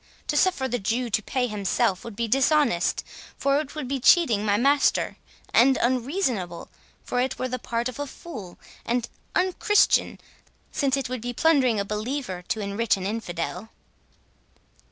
To 0.29 0.35
suffer 0.35 0.67
the 0.67 0.79
Jew 0.79 1.11
to 1.11 1.21
pay 1.21 1.45
himself 1.45 2.03
would 2.03 2.15
be 2.15 2.27
dishonest, 2.27 3.03
for 3.37 3.59
it 3.59 3.75
would 3.75 3.87
be 3.87 3.99
cheating 3.99 4.43
my 4.43 4.57
master; 4.57 5.17
and 5.53 5.77
unreasonable, 5.79 6.71
for 7.03 7.19
it 7.21 7.37
were 7.37 7.47
the 7.47 7.59
part 7.59 7.87
of 7.87 7.99
a 7.99 8.07
fool; 8.07 8.57
and 8.83 9.07
unchristian, 9.35 10.19
since 10.71 10.97
it 10.97 11.07
would 11.07 11.21
be 11.21 11.33
plundering 11.33 11.79
a 11.79 11.85
believer 11.85 12.41
to 12.47 12.61
enrich 12.61 12.97
an 12.97 13.05
infidel." 13.05 13.69